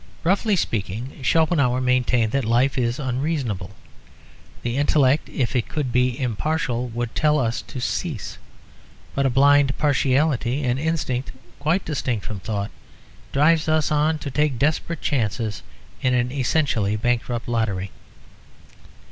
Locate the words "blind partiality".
9.29-10.63